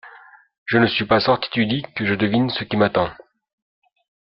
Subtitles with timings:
[0.65, 3.11] Je ne suis pas sorti du lit que je devine ce qui m’attend.